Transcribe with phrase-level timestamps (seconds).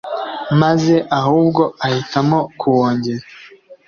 [0.61, 3.25] maze ahubwo ahitamo kuwongera